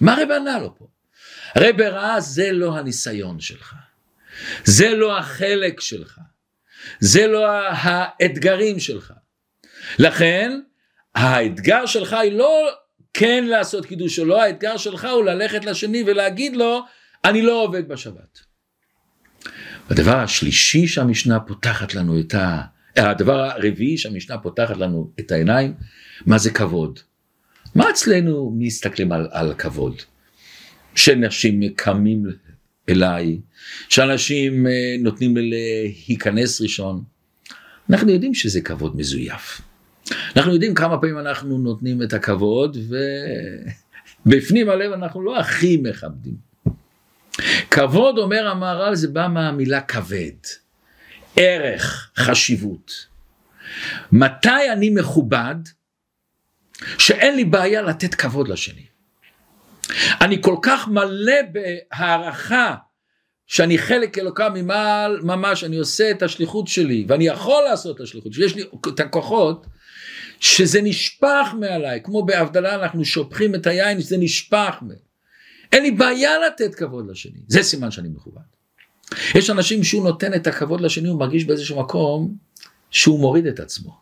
[0.00, 0.86] מה הרבה ענה לו פה?
[1.54, 3.74] הרבה ראה זה לא הניסיון שלך,
[4.64, 6.18] זה לא החלק שלך,
[7.00, 9.12] זה לא האתגרים שלך.
[9.98, 10.60] לכן
[11.14, 12.68] האתגר שלך היא לא
[13.14, 16.84] כן לעשות קידוש או לא, האתגר שלך הוא ללכת לשני ולהגיד לו
[17.24, 18.38] אני לא עובד בשבת.
[19.90, 22.62] הדבר השלישי שהמשנה פותחת לנו את ה...
[22.96, 25.74] הדבר הרביעי שהמשנה פותחת לנו את העיניים,
[26.26, 26.98] מה זה כבוד?
[27.74, 30.02] מה אצלנו מסתכלים על, על כבוד?
[30.94, 32.24] שאנשים קמים
[32.88, 33.40] אליי,
[33.88, 37.02] שאנשים אה, נותנים להיכנס ראשון.
[37.90, 39.60] אנחנו יודעים שזה כבוד מזויף.
[40.36, 42.76] אנחנו יודעים כמה פעמים אנחנו נותנים את הכבוד
[44.26, 46.52] ובפנים הלב אנחנו לא הכי מכבדים.
[47.70, 50.32] כבוד אומר המהר"ל זה בא מהמילה כבד.
[51.36, 53.06] ערך, חשיבות.
[54.12, 55.54] מתי אני מכובד?
[56.98, 58.91] שאין לי בעיה לתת כבוד לשני.
[60.20, 62.74] אני כל כך מלא בהערכה
[63.46, 68.32] שאני חלק אלוקה ממעל ממש, אני עושה את השליחות שלי ואני יכול לעשות את השליחות
[68.32, 69.66] שלי, יש לי את הכוחות
[70.40, 74.76] שזה נשפך מעליי, כמו בהבדלה אנחנו שופכים את היין, זה נשפך.
[75.72, 78.42] אין לי בעיה לתת כבוד לשני, זה סימן שאני מכובד.
[79.34, 82.34] יש אנשים שהוא נותן את הכבוד לשני, הוא מרגיש באיזשהו מקום
[82.90, 84.00] שהוא מוריד את עצמו.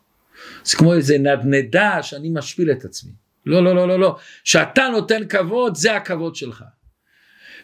[0.65, 3.13] זה כמו איזה נדנדה שאני משפיל את עצמי.
[3.51, 4.17] לא, לא, לא, לא, לא.
[4.45, 6.65] שאתה נותן כבוד, זה הכבוד שלך.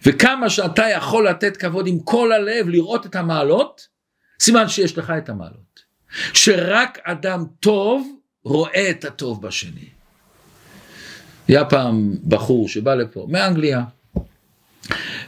[0.07, 3.89] וכמה שאתה יכול לתת כבוד עם כל הלב, לראות את המעלות,
[4.41, 5.81] סימן שיש לך את המעלות.
[6.33, 9.89] שרק אדם טוב רואה את הטוב בשני.
[11.49, 13.85] היה פעם בחור שבא לפה, מאנגליה,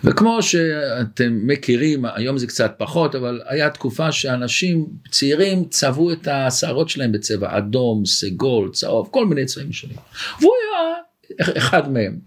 [0.05, 6.89] וכמו שאתם מכירים, היום זה קצת פחות, אבל היה תקופה שאנשים צעירים צבעו את השערות
[6.89, 9.97] שלהם בצבע אדום, סגול, צהוב, כל מיני צבעים שונים.
[10.41, 12.19] והוא היה אחד מהם.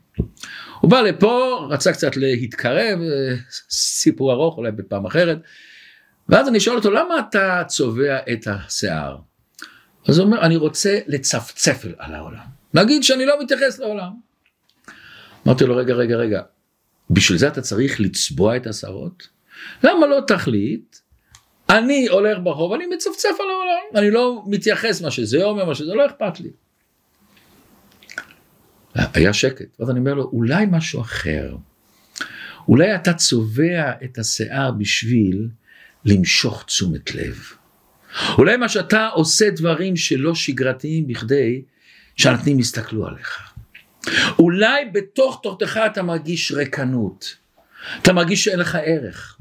[0.81, 2.99] הוא בא לפה, רצה קצת להתקרב,
[3.69, 5.37] סיפור ארוך אולי בפעם אחרת,
[6.29, 9.17] ואז אני שואל אותו, למה אתה צובע את השיער?
[10.07, 12.43] אז הוא אומר, אני רוצה לצפצף על העולם.
[12.73, 14.11] נגיד שאני לא מתייחס לעולם.
[15.47, 16.41] אמרתי לו, רגע, רגע, רגע,
[17.11, 19.27] בשביל זה אתה צריך לצבוע את השערות?
[19.83, 20.95] למה לא תחליט?
[21.69, 25.93] אני הולך ברחוב, אני מצפצף על העולם, אני לא מתייחס מה שזה אומר, מה שזה
[25.93, 26.49] לא אכפת לי.
[28.95, 31.55] היה שקט, ואז אני אומר לו, אולי משהו אחר.
[32.67, 35.47] אולי אתה צובע את השיער בשביל
[36.05, 37.43] למשוך תשומת לב.
[38.37, 41.61] אולי מה שאתה עושה דברים שלא שגרתיים בכדי
[42.15, 43.50] שאנשים יסתכלו עליך.
[44.39, 47.35] אולי בתוך תוכתך אתה מרגיש ריקנות,
[48.01, 49.37] אתה מרגיש שאין לך ערך,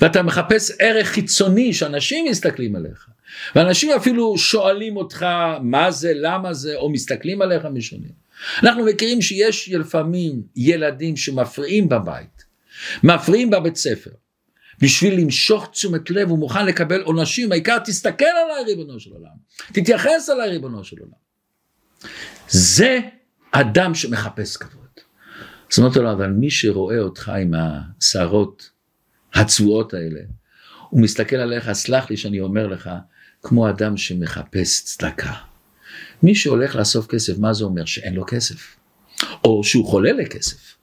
[0.00, 3.08] ואתה מחפש ערך חיצוני שאנשים מסתכלים עליך,
[3.54, 5.26] ואנשים אפילו שואלים אותך
[5.62, 8.22] מה זה, למה זה, או מסתכלים עליך משונים.
[8.62, 12.44] אנחנו מכירים שיש לפעמים ילדים שמפריעים בבית,
[13.02, 14.10] מפריעים בבית ספר,
[14.80, 19.30] בשביל למשוך תשומת לב הוא מוכן לקבל עונשים, העיקר תסתכל עליי ריבונו של עולם,
[19.72, 21.12] תתייחס אליי ריבונו של עולם.
[22.48, 23.00] זה
[23.52, 24.82] אדם שמחפש כבוד.
[25.72, 28.70] אז אמרתי לו, אבל מי שרואה אותך עם השערות
[29.34, 30.20] הצבועות האלה,
[30.88, 32.90] הוא מסתכל עליך, סלח לי שאני אומר לך,
[33.42, 35.32] כמו אדם שמחפש צדקה.
[36.22, 37.84] מי שהולך לאסוף כסף, מה זה אומר?
[37.84, 38.76] שאין לו כסף.
[39.44, 40.76] או שהוא חולה לכסף.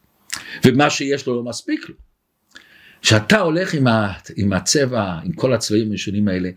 [0.65, 1.95] ומה שיש לו לא מספיק לו.
[3.01, 6.49] כשאתה הולך עם, ה, עם הצבע, עם כל הצבעים המשונים האלה,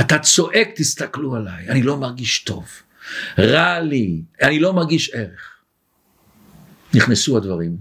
[0.00, 2.68] אתה צועק, תסתכלו עליי, אני לא מרגיש טוב,
[3.38, 5.55] רע לי, אני לא מרגיש ערך.
[6.96, 7.76] נכנסו הדברים,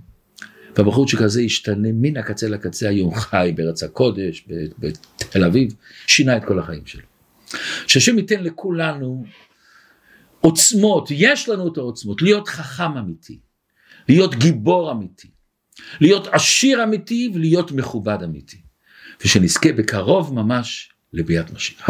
[0.76, 4.48] והבחור שכזה השתנה מן הקצה לקצה, היום חי בארץ הקודש,
[4.80, 5.74] בתל אביב,
[6.08, 7.02] שינה את כל החיים שלו.
[7.88, 9.26] שהשם ייתן לכולנו
[10.42, 13.40] עוצמות, יש לנו את העוצמות, להיות חכם אמיתי,
[14.10, 15.28] להיות גיבור אמיתי,
[16.00, 18.58] להיות עשיר אמיתי ולהיות מכובד אמיתי,
[19.24, 21.90] ושנזכה בקרוב ממש לביאת משיח.